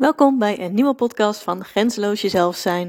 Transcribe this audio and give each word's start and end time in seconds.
Welkom 0.00 0.38
bij 0.38 0.60
een 0.60 0.74
nieuwe 0.74 0.94
podcast 0.94 1.42
van 1.42 1.64
Grenzeloos 1.64 2.20
Jezelf 2.20 2.56
Zijn. 2.56 2.86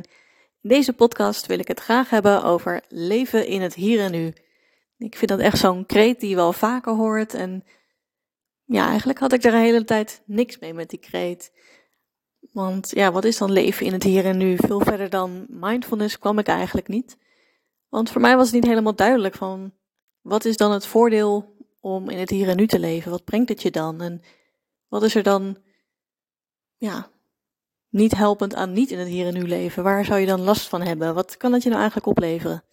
In 0.61 0.69
deze 0.69 0.93
podcast 0.93 1.45
wil 1.45 1.59
ik 1.59 1.67
het 1.67 1.79
graag 1.79 2.09
hebben 2.09 2.43
over 2.43 2.83
leven 2.89 3.47
in 3.47 3.61
het 3.61 3.73
hier 3.73 3.99
en 3.99 4.11
nu. 4.11 4.33
Ik 4.97 5.15
vind 5.15 5.31
dat 5.31 5.39
echt 5.39 5.57
zo'n 5.57 5.85
kreet 5.85 6.19
die 6.19 6.29
je 6.29 6.35
wel 6.35 6.53
vaker 6.53 6.93
hoort. 6.93 7.33
En 7.33 7.63
ja, 8.65 8.87
eigenlijk 8.87 9.19
had 9.19 9.33
ik 9.33 9.43
er 9.43 9.53
een 9.53 9.59
hele 9.59 9.83
tijd 9.83 10.21
niks 10.25 10.59
mee 10.59 10.73
met 10.73 10.89
die 10.89 10.99
kreet. 10.99 11.51
Want 12.51 12.89
ja, 12.89 13.11
wat 13.11 13.25
is 13.25 13.37
dan 13.37 13.51
leven 13.51 13.85
in 13.85 13.93
het 13.93 14.03
hier 14.03 14.25
en 14.25 14.37
nu? 14.37 14.55
Veel 14.57 14.79
verder 14.79 15.09
dan 15.09 15.45
mindfulness 15.49 16.19
kwam 16.19 16.39
ik 16.39 16.47
eigenlijk 16.47 16.87
niet. 16.87 17.17
Want 17.89 18.11
voor 18.11 18.21
mij 18.21 18.35
was 18.35 18.45
het 18.45 18.55
niet 18.55 18.69
helemaal 18.69 18.95
duidelijk 18.95 19.35
van 19.35 19.73
wat 20.21 20.45
is 20.45 20.57
dan 20.57 20.71
het 20.71 20.85
voordeel 20.85 21.55
om 21.79 22.09
in 22.09 22.17
het 22.17 22.29
hier 22.29 22.49
en 22.49 22.57
nu 22.57 22.67
te 22.67 22.79
leven? 22.79 23.11
Wat 23.11 23.23
brengt 23.23 23.49
het 23.49 23.61
je 23.61 23.71
dan? 23.71 24.01
En 24.01 24.21
wat 24.87 25.03
is 25.03 25.15
er 25.15 25.23
dan 25.23 25.57
ja, 26.81 27.09
niet 27.89 28.15
helpend 28.15 28.55
aan 28.55 28.73
niet 28.73 28.91
in 28.91 28.99
het 28.99 29.07
hier 29.07 29.27
en 29.27 29.33
nu 29.33 29.47
leven? 29.47 29.83
Waar 29.83 30.05
zou 30.05 30.19
je 30.19 30.25
dan 30.25 30.41
last 30.41 30.67
van 30.67 30.81
hebben? 30.81 31.13
Wat 31.13 31.37
kan 31.37 31.51
dat 31.51 31.63
je 31.63 31.69
nou 31.69 31.81
eigenlijk 31.81 32.09
opleveren? 32.09 32.63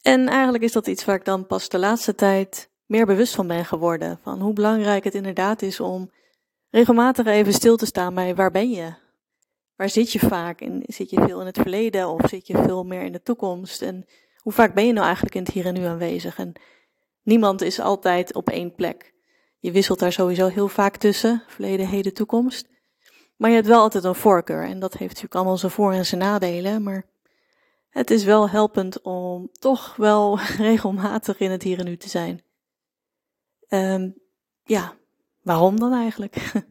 En 0.00 0.28
eigenlijk 0.28 0.64
is 0.64 0.72
dat 0.72 0.86
iets 0.86 1.04
waar 1.04 1.16
ik 1.16 1.24
dan 1.24 1.46
pas 1.46 1.68
de 1.68 1.78
laatste 1.78 2.14
tijd 2.14 2.70
meer 2.86 3.06
bewust 3.06 3.34
van 3.34 3.46
ben 3.46 3.64
geworden. 3.64 4.18
Van 4.22 4.40
hoe 4.40 4.52
belangrijk 4.52 5.04
het 5.04 5.14
inderdaad 5.14 5.62
is 5.62 5.80
om 5.80 6.10
regelmatig 6.70 7.26
even 7.26 7.52
stil 7.52 7.76
te 7.76 7.86
staan 7.86 8.14
bij 8.14 8.34
waar 8.34 8.50
ben 8.50 8.70
je? 8.70 8.94
Waar 9.74 9.90
zit 9.90 10.12
je 10.12 10.18
vaak? 10.18 10.60
En 10.60 10.82
zit 10.86 11.10
je 11.10 11.20
veel 11.20 11.40
in 11.40 11.46
het 11.46 11.58
verleden 11.58 12.08
of 12.08 12.28
zit 12.28 12.46
je 12.46 12.62
veel 12.62 12.84
meer 12.84 13.02
in 13.02 13.12
de 13.12 13.22
toekomst? 13.22 13.82
En 13.82 14.06
hoe 14.36 14.52
vaak 14.52 14.74
ben 14.74 14.86
je 14.86 14.92
nou 14.92 15.06
eigenlijk 15.06 15.34
in 15.34 15.42
het 15.42 15.52
hier 15.52 15.66
en 15.66 15.74
nu 15.74 15.84
aanwezig? 15.84 16.38
En 16.38 16.52
niemand 17.22 17.62
is 17.62 17.80
altijd 17.80 18.34
op 18.34 18.48
één 18.48 18.74
plek. 18.74 19.14
Je 19.58 19.72
wisselt 19.72 19.98
daar 19.98 20.12
sowieso 20.12 20.46
heel 20.46 20.68
vaak 20.68 20.96
tussen, 20.96 21.42
verleden, 21.46 21.88
heden, 21.88 22.14
toekomst. 22.14 22.68
Maar 23.36 23.50
je 23.50 23.56
hebt 23.56 23.68
wel 23.68 23.80
altijd 23.80 24.04
een 24.04 24.14
voorkeur 24.14 24.64
en 24.64 24.78
dat 24.78 24.92
heeft 24.92 25.08
natuurlijk 25.08 25.34
allemaal 25.34 25.56
zijn 25.56 25.72
voor- 25.72 25.92
en 25.92 26.06
zijn 26.06 26.20
nadelen. 26.20 26.82
Maar 26.82 27.04
het 27.88 28.10
is 28.10 28.24
wel 28.24 28.50
helpend 28.50 29.02
om 29.02 29.48
toch 29.52 29.96
wel 29.96 30.38
regelmatig 30.58 31.38
in 31.38 31.50
het 31.50 31.62
hier 31.62 31.78
en 31.78 31.84
nu 31.84 31.96
te 31.96 32.08
zijn. 32.08 32.42
Um, 33.68 34.14
ja, 34.62 34.96
waarom 35.42 35.78
dan 35.78 35.92
eigenlijk? 35.92 36.52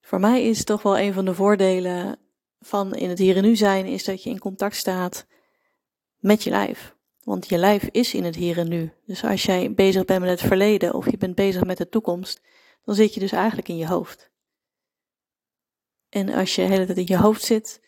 Voor 0.00 0.20
mij 0.20 0.48
is 0.48 0.64
toch 0.64 0.82
wel 0.82 0.98
een 0.98 1.12
van 1.12 1.24
de 1.24 1.34
voordelen 1.34 2.18
van 2.60 2.94
in 2.94 3.08
het 3.08 3.18
hier 3.18 3.36
en 3.36 3.42
nu 3.42 3.56
zijn, 3.56 3.86
is 3.86 4.04
dat 4.04 4.22
je 4.22 4.30
in 4.30 4.38
contact 4.38 4.76
staat 4.76 5.26
met 6.18 6.42
je 6.42 6.50
lijf. 6.50 6.94
Want 7.30 7.48
je 7.48 7.58
lijf 7.58 7.88
is 7.90 8.14
in 8.14 8.24
het 8.24 8.36
hier 8.36 8.58
en 8.58 8.68
nu. 8.68 8.92
Dus 9.06 9.24
als 9.24 9.42
jij 9.42 9.74
bezig 9.74 10.04
bent 10.04 10.20
met 10.20 10.30
het 10.30 10.40
verleden 10.40 10.94
of 10.94 11.10
je 11.10 11.16
bent 11.16 11.34
bezig 11.34 11.64
met 11.64 11.78
de 11.78 11.88
toekomst, 11.88 12.40
dan 12.84 12.94
zit 12.94 13.14
je 13.14 13.20
dus 13.20 13.32
eigenlijk 13.32 13.68
in 13.68 13.76
je 13.76 13.86
hoofd. 13.86 14.30
En 16.08 16.28
als 16.28 16.54
je 16.54 16.62
de 16.62 16.68
hele 16.68 16.86
tijd 16.86 16.98
in 16.98 17.04
je 17.06 17.16
hoofd 17.16 17.42
zit, 17.42 17.80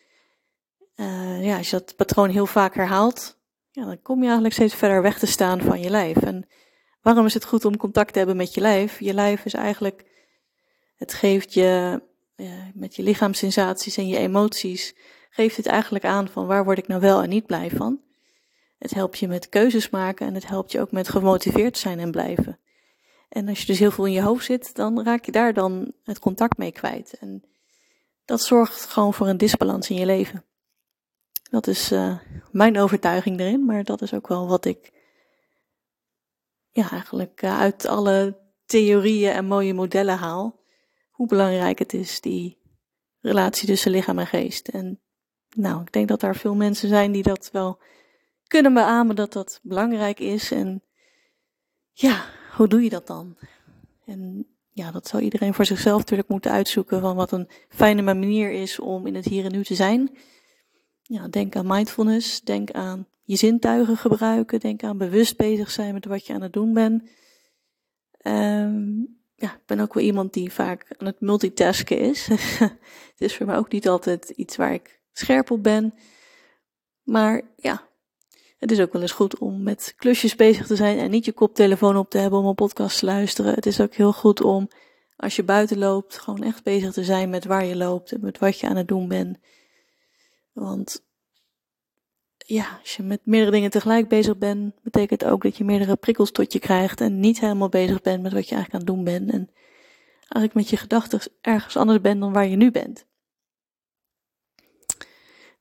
uh, 0.95 1.45
ja, 1.45 1.57
als 1.57 1.69
je 1.69 1.77
dat 1.77 1.95
patroon 1.95 2.29
heel 2.29 2.45
vaak 2.45 2.75
herhaalt, 2.75 3.39
ja, 3.71 3.85
dan 3.85 4.01
kom 4.01 4.17
je 4.17 4.23
eigenlijk 4.23 4.53
steeds 4.53 4.75
verder 4.75 5.01
weg 5.01 5.19
te 5.19 5.27
staan 5.27 5.61
van 5.61 5.79
je 5.81 5.89
lijf. 5.89 6.17
En 6.17 6.47
waarom 7.01 7.25
is 7.25 7.33
het 7.33 7.45
goed 7.45 7.65
om 7.65 7.77
contact 7.77 8.11
te 8.11 8.17
hebben 8.17 8.37
met 8.37 8.53
je 8.53 8.61
lijf? 8.61 8.99
Je 8.99 9.13
lijf 9.13 9.45
is 9.45 9.53
eigenlijk, 9.53 10.05
het 10.95 11.13
geeft 11.13 11.53
je, 11.53 12.01
met 12.73 12.95
je 12.95 13.03
lichaamssensaties 13.03 13.97
en 13.97 14.07
je 14.07 14.17
emoties, 14.17 14.95
geeft 15.29 15.57
het 15.57 15.65
eigenlijk 15.65 16.05
aan 16.05 16.27
van 16.27 16.45
waar 16.45 16.63
word 16.63 16.77
ik 16.77 16.87
nou 16.87 17.01
wel 17.01 17.21
en 17.21 17.29
niet 17.29 17.45
blij 17.45 17.69
van. 17.69 18.02
Het 18.83 18.93
helpt 18.93 19.19
je 19.19 19.27
met 19.27 19.49
keuzes 19.49 19.89
maken 19.89 20.27
en 20.27 20.33
het 20.33 20.47
helpt 20.47 20.71
je 20.71 20.79
ook 20.79 20.91
met 20.91 21.09
gemotiveerd 21.09 21.77
zijn 21.77 21.99
en 21.99 22.11
blijven. 22.11 22.59
En 23.29 23.47
als 23.47 23.59
je 23.59 23.65
dus 23.65 23.79
heel 23.79 23.91
veel 23.91 24.05
in 24.05 24.11
je 24.11 24.21
hoofd 24.21 24.45
zit, 24.45 24.75
dan 24.75 25.03
raak 25.03 25.25
je 25.25 25.31
daar 25.31 25.53
dan 25.53 25.93
het 26.03 26.19
contact 26.19 26.57
mee 26.57 26.71
kwijt. 26.71 27.17
En 27.19 27.43
dat 28.25 28.41
zorgt 28.41 28.85
gewoon 28.85 29.13
voor 29.13 29.27
een 29.27 29.37
disbalans 29.37 29.89
in 29.89 29.95
je 29.95 30.05
leven. 30.05 30.45
Dat 31.49 31.67
is 31.67 31.91
uh, 31.91 32.17
mijn 32.51 32.79
overtuiging 32.79 33.39
erin, 33.39 33.65
maar 33.65 33.83
dat 33.83 34.01
is 34.01 34.13
ook 34.13 34.27
wel 34.27 34.47
wat 34.47 34.65
ik 34.65 34.91
ja, 36.71 36.89
eigenlijk 36.89 37.41
uh, 37.41 37.59
uit 37.59 37.85
alle 37.85 38.37
theorieën 38.65 39.31
en 39.31 39.45
mooie 39.45 39.73
modellen 39.73 40.17
haal. 40.17 40.59
Hoe 41.11 41.27
belangrijk 41.27 41.79
het 41.79 41.93
is, 41.93 42.21
die 42.21 42.57
relatie 43.21 43.67
tussen 43.67 43.91
lichaam 43.91 44.19
en 44.19 44.27
geest. 44.27 44.67
En 44.67 44.99
nou, 45.55 45.81
ik 45.81 45.91
denk 45.91 46.07
dat 46.07 46.21
er 46.21 46.35
veel 46.35 46.55
mensen 46.55 46.89
zijn 46.89 47.11
die 47.11 47.23
dat 47.23 47.49
wel 47.51 47.79
kunnen 48.53 48.73
beamen 48.73 49.15
dat 49.15 49.33
dat 49.33 49.59
belangrijk 49.63 50.19
is. 50.19 50.51
En 50.51 50.83
ja, 51.91 52.25
hoe 52.55 52.67
doe 52.67 52.83
je 52.83 52.89
dat 52.89 53.07
dan? 53.07 53.37
En 54.05 54.47
ja, 54.71 54.91
dat 54.91 55.07
zou 55.07 55.23
iedereen 55.23 55.53
voor 55.53 55.65
zichzelf 55.65 55.97
natuurlijk 55.97 56.29
moeten 56.29 56.51
uitzoeken 56.51 57.01
van 57.01 57.15
wat 57.15 57.31
een 57.31 57.49
fijne 57.69 58.01
manier 58.01 58.51
is 58.51 58.79
om 58.79 59.07
in 59.07 59.15
het 59.15 59.25
hier 59.25 59.45
en 59.45 59.51
nu 59.51 59.63
te 59.63 59.75
zijn. 59.75 60.17
Ja, 61.01 61.27
denk 61.27 61.55
aan 61.55 61.67
mindfulness, 61.67 62.41
denk 62.41 62.71
aan 62.71 63.07
je 63.23 63.35
zintuigen 63.35 63.97
gebruiken, 63.97 64.59
denk 64.59 64.83
aan 64.83 64.97
bewust 64.97 65.37
bezig 65.37 65.71
zijn 65.71 65.93
met 65.93 66.05
wat 66.05 66.25
je 66.25 66.33
aan 66.33 66.41
het 66.41 66.53
doen 66.53 66.73
bent. 66.73 67.09
Um, 68.23 69.17
ja, 69.35 69.53
ik 69.53 69.65
ben 69.65 69.79
ook 69.79 69.93
wel 69.93 70.03
iemand 70.03 70.33
die 70.33 70.51
vaak 70.51 70.95
aan 70.97 71.07
het 71.07 71.21
multitasken 71.21 71.99
is. 71.99 72.27
het 73.13 73.17
is 73.17 73.35
voor 73.35 73.45
mij 73.45 73.57
ook 73.57 73.71
niet 73.71 73.87
altijd 73.87 74.29
iets 74.29 74.55
waar 74.55 74.73
ik 74.73 75.01
scherp 75.11 75.51
op 75.51 75.63
ben. 75.63 75.93
Maar 77.03 77.41
ja, 77.55 77.91
het 78.63 78.71
is 78.71 78.79
ook 78.79 78.93
wel 78.93 79.01
eens 79.01 79.11
goed 79.11 79.37
om 79.37 79.63
met 79.63 79.93
klusjes 79.97 80.35
bezig 80.35 80.67
te 80.67 80.75
zijn 80.75 80.97
en 80.97 81.09
niet 81.09 81.25
je 81.25 81.31
koptelefoon 81.31 81.97
op 81.97 82.09
te 82.09 82.17
hebben 82.17 82.39
om 82.39 82.45
een 82.45 82.55
podcast 82.55 82.99
te 82.99 83.05
luisteren. 83.05 83.53
Het 83.53 83.65
is 83.65 83.81
ook 83.81 83.93
heel 83.93 84.13
goed 84.13 84.41
om, 84.41 84.67
als 85.15 85.35
je 85.35 85.43
buiten 85.43 85.77
loopt, 85.77 86.19
gewoon 86.19 86.43
echt 86.43 86.63
bezig 86.63 86.93
te 86.93 87.03
zijn 87.03 87.29
met 87.29 87.45
waar 87.45 87.65
je 87.65 87.75
loopt 87.75 88.11
en 88.11 88.21
met 88.21 88.39
wat 88.39 88.59
je 88.59 88.67
aan 88.67 88.75
het 88.75 88.87
doen 88.87 89.07
bent. 89.07 89.37
Want 90.53 91.03
ja, 92.37 92.79
als 92.81 92.95
je 92.95 93.03
met 93.03 93.19
meerdere 93.23 93.51
dingen 93.51 93.69
tegelijk 93.69 94.07
bezig 94.07 94.37
bent, 94.37 94.73
betekent 94.81 95.25
ook 95.25 95.43
dat 95.43 95.57
je 95.57 95.63
meerdere 95.63 95.95
prikkels 95.95 96.31
tot 96.31 96.53
je 96.53 96.59
krijgt 96.59 97.01
en 97.01 97.19
niet 97.19 97.39
helemaal 97.39 97.69
bezig 97.69 98.01
bent 98.01 98.21
met 98.23 98.33
wat 98.33 98.49
je 98.49 98.55
eigenlijk 98.55 98.73
aan 98.73 98.95
het 98.95 99.05
doen 99.05 99.13
bent. 99.13 99.31
En 99.31 99.49
eigenlijk 100.19 100.53
met 100.53 100.69
je 100.69 100.77
gedachten 100.77 101.19
ergens 101.41 101.77
anders 101.77 102.01
bent 102.01 102.19
dan 102.19 102.33
waar 102.33 102.47
je 102.47 102.55
nu 102.55 102.71
bent. 102.71 103.05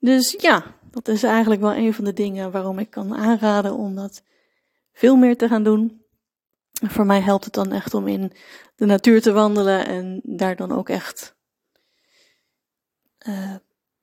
Dus 0.02 0.34
ja, 0.38 0.76
dat 0.90 1.08
is 1.08 1.22
eigenlijk 1.22 1.60
wel 1.60 1.74
een 1.74 1.94
van 1.94 2.04
de 2.04 2.12
dingen 2.12 2.50
waarom 2.50 2.78
ik 2.78 2.90
kan 2.90 3.14
aanraden 3.14 3.74
om 3.74 3.94
dat 3.94 4.22
veel 4.92 5.16
meer 5.16 5.36
te 5.36 5.48
gaan 5.48 5.62
doen. 5.62 6.04
Voor 6.72 7.06
mij 7.06 7.20
helpt 7.20 7.44
het 7.44 7.54
dan 7.54 7.72
echt 7.72 7.94
om 7.94 8.08
in 8.08 8.32
de 8.76 8.86
natuur 8.86 9.22
te 9.22 9.32
wandelen 9.32 9.86
en 9.86 10.20
daar 10.24 10.56
dan 10.56 10.72
ook 10.72 10.88
echt 10.88 11.36
uh, 13.26 13.54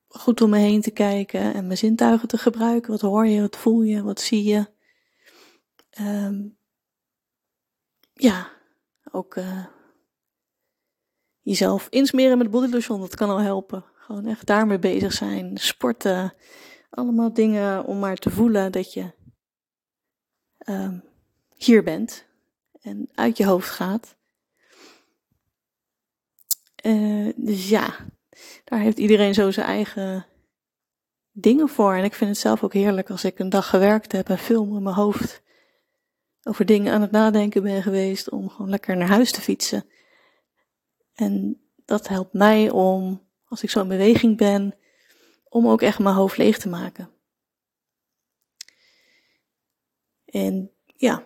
goed 0.07 0.41
om 0.41 0.49
me 0.49 0.57
heen 0.57 0.81
te 0.81 0.91
kijken 0.91 1.53
en 1.53 1.65
mijn 1.65 1.77
zintuigen 1.77 2.27
te 2.27 2.37
gebruiken. 2.37 2.91
Wat 2.91 3.01
hoor 3.01 3.27
je, 3.27 3.41
wat 3.41 3.57
voel 3.57 3.81
je, 3.81 4.03
wat 4.03 4.21
zie 4.21 4.43
je? 4.43 4.67
Um, 5.99 6.57
ja, 8.13 8.51
ook 9.11 9.35
uh, 9.35 9.65
jezelf 11.49 11.87
insmeren 11.89 12.37
met 12.37 12.51
bodylotion, 12.51 12.99
dat 12.99 13.15
kan 13.15 13.29
al 13.29 13.41
helpen. 13.41 13.85
Gewoon 13.95 14.25
echt 14.25 14.45
daarmee 14.45 14.79
bezig 14.79 15.13
zijn, 15.13 15.57
sporten, 15.57 16.33
allemaal 16.89 17.33
dingen 17.33 17.85
om 17.85 17.99
maar 17.99 18.15
te 18.15 18.29
voelen 18.29 18.71
dat 18.71 18.93
je 18.93 19.11
um, 20.69 21.03
hier 21.55 21.83
bent 21.83 22.25
en 22.81 23.09
uit 23.15 23.37
je 23.37 23.45
hoofd 23.45 23.69
gaat. 23.69 24.15
Uh, 26.85 27.33
dus 27.35 27.69
ja, 27.69 27.95
daar 28.63 28.79
heeft 28.79 28.97
iedereen 28.97 29.33
zo 29.33 29.51
zijn 29.51 29.65
eigen 29.65 30.25
dingen 31.31 31.69
voor. 31.69 31.93
En 31.93 32.03
ik 32.03 32.13
vind 32.13 32.29
het 32.29 32.39
zelf 32.39 32.63
ook 32.63 32.73
heerlijk 32.73 33.09
als 33.09 33.23
ik 33.23 33.39
een 33.39 33.49
dag 33.49 33.69
gewerkt 33.69 34.11
heb 34.11 34.29
en 34.29 34.37
film 34.37 34.75
in 34.75 34.83
mijn 34.83 34.95
hoofd 34.95 35.41
over 36.43 36.65
dingen 36.65 36.93
aan 36.93 37.01
het 37.01 37.11
nadenken 37.11 37.63
ben 37.63 37.83
geweest, 37.83 38.29
om 38.29 38.49
gewoon 38.49 38.69
lekker 38.69 38.97
naar 38.97 39.07
huis 39.07 39.31
te 39.31 39.41
fietsen. 39.41 39.85
En 41.19 41.61
dat 41.85 42.07
helpt 42.07 42.33
mij 42.33 42.69
om, 42.69 43.27
als 43.45 43.63
ik 43.63 43.69
zo 43.69 43.81
in 43.81 43.87
beweging 43.87 44.37
ben, 44.37 44.75
om 45.43 45.67
ook 45.67 45.81
echt 45.81 45.99
mijn 45.99 46.15
hoofd 46.15 46.37
leeg 46.37 46.57
te 46.57 46.69
maken. 46.69 47.09
En 50.25 50.71
ja, 50.85 51.23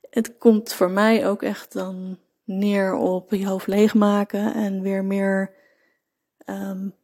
het 0.00 0.38
komt 0.38 0.72
voor 0.72 0.90
mij 0.90 1.28
ook 1.28 1.42
echt 1.42 1.72
dan 1.72 2.18
neer 2.44 2.94
op 2.94 3.30
je 3.30 3.46
hoofd 3.46 3.66
leegmaken 3.66 4.54
en 4.54 4.80
weer 4.82 5.04
meer 5.04 5.54
um, 6.46 6.94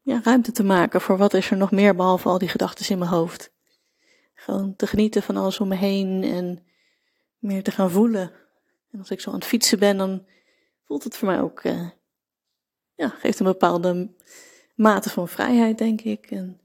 ja, 0.00 0.20
ruimte 0.22 0.52
te 0.52 0.64
maken 0.64 1.00
voor 1.00 1.16
wat 1.16 1.34
is 1.34 1.50
er 1.50 1.56
nog 1.56 1.70
meer 1.70 1.96
behalve 1.96 2.28
al 2.28 2.38
die 2.38 2.48
gedachten 2.48 2.88
in 2.88 2.98
mijn 2.98 3.10
hoofd. 3.10 3.52
Gewoon 4.34 4.76
te 4.76 4.86
genieten 4.86 5.22
van 5.22 5.36
alles 5.36 5.60
om 5.60 5.68
me 5.68 5.76
heen 5.76 6.22
en 6.22 6.66
meer 7.38 7.62
te 7.62 7.70
gaan 7.70 7.90
voelen. 7.90 8.32
En 8.90 8.98
als 8.98 9.10
ik 9.10 9.20
zo 9.20 9.30
aan 9.30 9.38
het 9.38 9.44
fietsen 9.44 9.78
ben, 9.78 9.96
dan 9.96 10.26
voelt 10.84 11.04
het 11.04 11.16
voor 11.16 11.28
mij 11.28 11.40
ook 11.40 11.64
uh, 11.64 11.90
ja, 12.94 13.08
geeft 13.08 13.38
een 13.38 13.46
bepaalde 13.46 14.10
mate 14.74 15.10
van 15.10 15.28
vrijheid, 15.28 15.78
denk 15.78 16.00
ik. 16.00 16.30
En 16.30 16.60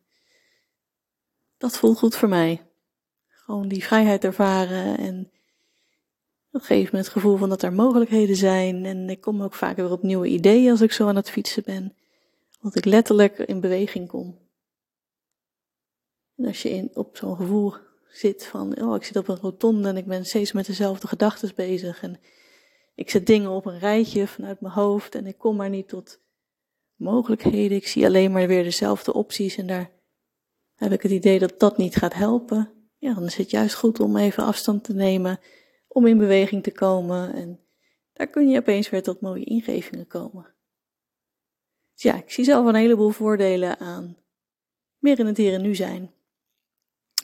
dat 1.58 1.78
voelt 1.78 1.98
goed 1.98 2.16
voor 2.16 2.30
mij. 2.30 2.68
Gewoon 3.28 3.68
die 3.68 3.84
vrijheid 3.84 4.24
ervaren 4.24 4.98
en 4.98 5.32
Dat 6.52 6.66
geeft 6.66 6.92
me 6.92 6.98
het 6.98 7.10
gevoel 7.10 7.38
van 7.38 7.50
dat 7.50 7.62
er 7.62 7.74
mogelijkheden 7.74 8.36
zijn 8.36 8.86
en 8.86 9.10
ik 9.10 9.22
kom 9.22 9.42
ook 9.44 9.54
vaak 9.54 9.76
weer 9.76 9.92
op 9.92 10.04
nieuwe 10.04 10.28
ideeën 10.28 10.72
als 10.72 10.82
ik 10.82 10.92
zo 10.92 11.08
aan 11.08 11.16
het 11.16 11.30
fietsen 11.30 11.64
ben. 11.64 11.96
Dat 12.62 12.76
ik 12.76 12.86
letterlijk 12.86 13.38
in 13.38 13.60
beweging 13.60 14.08
kom. 14.08 14.38
En 16.36 16.46
als 16.46 16.62
je 16.62 16.70
in, 16.70 16.92
op 16.94 17.18
zo'n 17.18 17.36
gevoel 17.36 17.74
zit 18.16 18.46
van, 18.46 18.82
oh, 18.82 18.96
ik 18.96 19.04
zit 19.04 19.16
op 19.16 19.28
een 19.28 19.38
rotonde 19.38 19.90
en 19.90 19.98
ik 19.98 20.06
ben 20.06 20.26
steeds 20.26 20.52
met 20.52 20.66
dezelfde 20.66 21.08
gedachten 21.08 21.52
bezig 21.56 22.04
en 22.04 22.20
ik 22.96 23.10
zet 23.10 23.26
dingen 23.26 23.50
op 23.50 23.66
een 23.66 23.80
rijtje 23.80 24.28
vanuit 24.28 24.62
mijn 24.62 24.74
hoofd 24.74 25.16
en 25.16 25.28
ik 25.28 25.38
kom 25.38 25.56
maar 25.56 25.70
niet 25.70 25.88
tot 25.88 26.20
mogelijkheden. 26.96 27.78
Ik 27.78 27.88
zie 27.88 28.06
alleen 28.06 28.32
maar 28.32 28.48
weer 28.48 28.64
dezelfde 28.64 29.14
opties 29.14 29.58
en 29.58 29.68
daar 29.68 29.92
heb 30.76 30.92
ik 30.92 31.02
het 31.02 31.12
idee 31.12 31.40
dat 31.40 31.60
dat 31.60 31.78
niet 31.78 31.96
gaat 31.96 32.14
helpen. 32.14 32.72
Ja, 32.98 33.14
dan 33.14 33.24
is 33.24 33.36
het 33.36 33.52
juist 33.52 33.76
goed 33.76 34.00
om 34.00 34.18
even 34.18 34.44
afstand 34.44 34.84
te 34.84 34.94
nemen, 34.94 35.40
om 35.88 36.08
in 36.08 36.18
beweging 36.18 36.64
te 36.64 36.72
komen 36.72 37.34
en 37.34 37.60
daar 38.14 38.28
kun 38.28 38.50
je 38.50 38.60
opeens 38.60 38.90
weer 38.90 39.04
tot 39.04 39.22
mooie 39.22 39.44
ingevingen 39.44 40.08
komen. 40.08 40.54
Dus 41.94 42.04
ja, 42.04 42.16
ik 42.16 42.32
zie 42.32 42.44
zelf 42.44 42.66
een 42.66 42.76
heleboel 42.76 43.10
voordelen 43.10 43.80
aan 43.80 44.18
meer 44.98 45.20
in 45.20 45.26
het 45.26 45.38
hier 45.38 45.54
en 45.54 45.62
nu 45.62 45.76
zijn. 45.76 46.14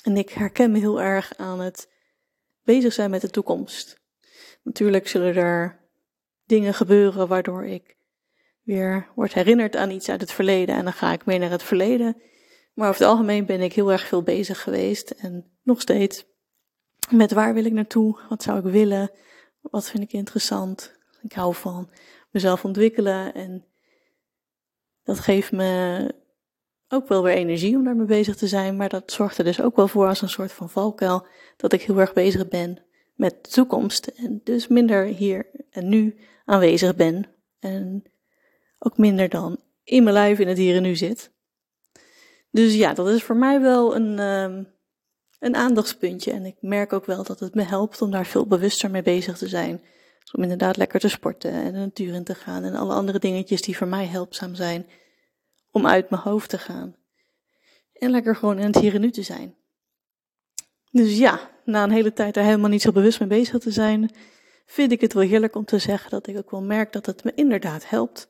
En 0.03 0.17
ik 0.17 0.29
herken 0.29 0.71
me 0.71 0.79
heel 0.79 1.01
erg 1.01 1.37
aan 1.37 1.59
het 1.59 1.89
bezig 2.63 2.93
zijn 2.93 3.09
met 3.09 3.21
de 3.21 3.29
toekomst. 3.29 3.99
Natuurlijk 4.63 5.07
zullen 5.07 5.35
er 5.35 5.79
dingen 6.45 6.73
gebeuren 6.73 7.27
waardoor 7.27 7.65
ik 7.65 7.97
weer 8.63 9.07
word 9.15 9.33
herinnerd 9.33 9.75
aan 9.75 9.91
iets 9.91 10.09
uit 10.09 10.21
het 10.21 10.31
verleden 10.31 10.75
en 10.75 10.83
dan 10.83 10.93
ga 10.93 11.11
ik 11.11 11.25
mee 11.25 11.39
naar 11.39 11.49
het 11.49 11.63
verleden. 11.63 12.21
Maar 12.73 12.89
over 12.89 13.01
het 13.01 13.09
algemeen 13.09 13.45
ben 13.45 13.61
ik 13.61 13.73
heel 13.73 13.91
erg 13.91 14.07
veel 14.07 14.23
bezig 14.23 14.61
geweest 14.61 15.09
en 15.09 15.51
nog 15.63 15.81
steeds 15.81 16.25
met 17.09 17.31
waar 17.31 17.53
wil 17.53 17.65
ik 17.65 17.73
naartoe, 17.73 18.19
wat 18.29 18.43
zou 18.43 18.57
ik 18.57 18.71
willen, 18.71 19.11
wat 19.61 19.89
vind 19.89 20.03
ik 20.03 20.13
interessant. 20.13 20.99
Ik 21.21 21.33
hou 21.33 21.55
van 21.55 21.89
mezelf 22.29 22.65
ontwikkelen 22.65 23.33
en 23.33 23.65
dat 25.03 25.19
geeft 25.19 25.51
me 25.51 26.15
ook 26.91 27.07
wel 27.07 27.23
weer 27.23 27.33
energie 27.33 27.75
om 27.75 27.83
daarmee 27.83 28.05
bezig 28.05 28.35
te 28.35 28.47
zijn, 28.47 28.75
maar 28.75 28.89
dat 28.89 29.11
zorgt 29.11 29.37
er 29.37 29.43
dus 29.43 29.61
ook 29.61 29.75
wel 29.75 29.87
voor 29.87 30.07
als 30.07 30.21
een 30.21 30.29
soort 30.29 30.51
van 30.51 30.69
valkuil 30.69 31.25
dat 31.57 31.73
ik 31.73 31.81
heel 31.81 31.99
erg 31.99 32.13
bezig 32.13 32.47
ben 32.47 32.83
met 33.15 33.43
de 33.43 33.49
toekomst 33.49 34.07
en 34.07 34.41
dus 34.43 34.67
minder 34.67 35.05
hier 35.05 35.45
en 35.69 35.89
nu 35.89 36.15
aanwezig 36.45 36.95
ben 36.95 37.25
en 37.59 38.03
ook 38.79 38.97
minder 38.97 39.29
dan 39.29 39.59
in 39.83 40.03
mijn 40.03 40.15
lijf 40.15 40.39
in 40.39 40.47
het 40.47 40.57
hier 40.57 40.75
en 40.75 40.81
nu 40.81 40.95
zit. 40.95 41.31
Dus 42.51 42.75
ja, 42.75 42.93
dat 42.93 43.07
is 43.07 43.23
voor 43.23 43.35
mij 43.35 43.61
wel 43.61 43.95
een, 43.95 44.19
um, 44.19 44.67
een 45.39 45.55
aandachtspuntje 45.55 46.31
en 46.31 46.45
ik 46.45 46.55
merk 46.59 46.93
ook 46.93 47.05
wel 47.05 47.23
dat 47.23 47.39
het 47.39 47.55
me 47.55 47.63
helpt 47.63 48.01
om 48.01 48.11
daar 48.11 48.25
veel 48.25 48.47
bewuster 48.47 48.91
mee 48.91 49.01
bezig 49.01 49.37
te 49.37 49.47
zijn. 49.47 49.81
Dus 50.19 50.31
om 50.31 50.43
inderdaad 50.43 50.77
lekker 50.77 50.99
te 50.99 51.09
sporten 51.09 51.51
en 51.51 51.73
de 51.73 51.79
natuur 51.79 52.13
in 52.13 52.23
te 52.23 52.35
gaan 52.35 52.63
en 52.63 52.75
alle 52.75 52.93
andere 52.93 53.19
dingetjes 53.19 53.61
die 53.61 53.77
voor 53.77 53.87
mij 53.87 54.05
helpzaam 54.05 54.55
zijn 54.55 54.85
om 55.71 55.87
uit 55.87 56.09
mijn 56.09 56.21
hoofd 56.21 56.49
te 56.49 56.57
gaan. 56.57 56.95
En 57.93 58.11
lekker 58.11 58.35
gewoon 58.35 58.59
in 58.59 58.65
het 58.65 58.77
hier 58.77 58.93
en 58.93 59.01
nu 59.01 59.11
te 59.11 59.21
zijn. 59.21 59.55
Dus 60.91 61.17
ja, 61.17 61.49
na 61.65 61.83
een 61.83 61.91
hele 61.91 62.13
tijd 62.13 62.37
er 62.37 62.43
helemaal 62.43 62.69
niet 62.69 62.81
zo 62.81 62.91
bewust 62.91 63.19
mee 63.19 63.29
bezig 63.29 63.59
te 63.59 63.71
zijn, 63.71 64.11
vind 64.65 64.91
ik 64.91 65.01
het 65.01 65.13
wel 65.13 65.23
heerlijk 65.23 65.55
om 65.55 65.65
te 65.65 65.79
zeggen 65.79 66.09
dat 66.09 66.27
ik 66.27 66.37
ook 66.37 66.51
wel 66.51 66.61
merk 66.61 66.93
dat 66.93 67.05
het 67.05 67.23
me 67.23 67.31
inderdaad 67.35 67.89
helpt. 67.89 68.29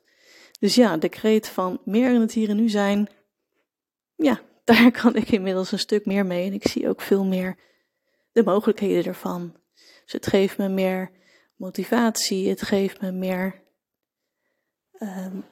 Dus 0.58 0.74
ja, 0.74 0.96
de 0.96 1.08
kreet 1.08 1.48
van 1.48 1.80
meer 1.84 2.14
in 2.14 2.20
het 2.20 2.32
hier 2.32 2.48
en 2.48 2.56
nu 2.56 2.68
zijn, 2.68 3.08
ja, 4.14 4.40
daar 4.64 4.90
kan 4.90 5.16
ik 5.16 5.30
inmiddels 5.30 5.72
een 5.72 5.78
stuk 5.78 6.06
meer 6.06 6.26
mee 6.26 6.46
en 6.46 6.52
ik 6.52 6.66
zie 6.66 6.88
ook 6.88 7.00
veel 7.00 7.24
meer 7.24 7.56
de 8.32 8.42
mogelijkheden 8.42 9.04
ervan. 9.04 9.56
Dus 10.04 10.12
het 10.12 10.26
geeft 10.26 10.58
me 10.58 10.68
meer 10.68 11.10
motivatie, 11.56 12.48
het 12.48 12.62
geeft 12.62 13.00
me 13.00 13.12
meer 13.12 13.62
um, 14.98 15.44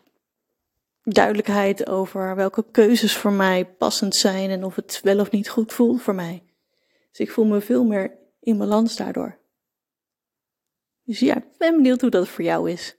duidelijkheid 1.03 1.89
over 1.89 2.37
welke 2.37 2.65
keuzes 2.71 3.17
voor 3.17 3.33
mij 3.33 3.67
passend 3.67 4.15
zijn 4.15 4.51
en 4.51 4.65
of 4.65 4.77
het 4.77 5.01
wel 5.03 5.21
of 5.21 5.31
niet 5.31 5.49
goed 5.49 5.73
voelt 5.73 6.03
voor 6.03 6.15
mij. 6.15 6.43
Dus 7.11 7.21
ik 7.21 7.31
voel 7.31 7.45
me 7.45 7.61
veel 7.61 7.85
meer 7.85 8.19
in 8.41 8.59
balans 8.59 8.97
daardoor. 8.97 9.39
Dus 11.05 11.21
ja, 11.21 11.37
ik 11.37 11.57
ben 11.59 11.77
benieuwd 11.77 12.01
hoe 12.01 12.11
dat 12.11 12.29
voor 12.29 12.45
jou 12.45 12.71
is. 12.71 12.97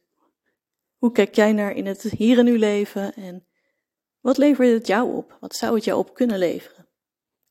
Hoe 0.97 1.11
kijk 1.11 1.35
jij 1.35 1.51
naar 1.51 1.73
in 1.73 1.85
het 1.85 2.01
hier 2.01 2.37
en 2.37 2.45
nu 2.45 2.57
leven 2.57 3.13
en 3.13 3.45
wat 4.19 4.37
levert 4.37 4.69
het 4.69 4.87
jou 4.87 5.15
op? 5.15 5.37
Wat 5.39 5.55
zou 5.55 5.75
het 5.75 5.83
jou 5.83 5.99
op 5.99 6.13
kunnen 6.13 6.37
leveren? 6.37 6.87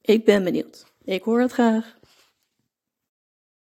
Ik 0.01 0.25
ben 0.25 0.45
benieuwd. 0.45 0.87
Ik 1.05 1.23
hoor 1.23 1.41
het 1.41 1.53
graag. 1.53 1.99